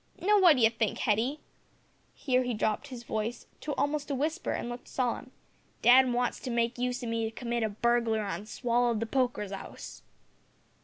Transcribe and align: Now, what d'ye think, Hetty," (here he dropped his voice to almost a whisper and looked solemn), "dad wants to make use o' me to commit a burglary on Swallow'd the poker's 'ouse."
Now, 0.19 0.39
what 0.41 0.55
d'ye 0.55 0.67
think, 0.69 0.97
Hetty," 0.97 1.41
(here 2.15 2.41
he 2.41 2.55
dropped 2.55 2.87
his 2.87 3.03
voice 3.03 3.45
to 3.59 3.75
almost 3.75 4.09
a 4.09 4.15
whisper 4.15 4.51
and 4.51 4.67
looked 4.67 4.87
solemn), 4.87 5.29
"dad 5.83 6.11
wants 6.11 6.39
to 6.39 6.49
make 6.49 6.79
use 6.79 7.03
o' 7.03 7.07
me 7.07 7.25
to 7.25 7.29
commit 7.35 7.61
a 7.61 7.69
burglary 7.69 8.21
on 8.25 8.47
Swallow'd 8.47 8.99
the 8.99 9.05
poker's 9.05 9.51
'ouse." 9.51 10.01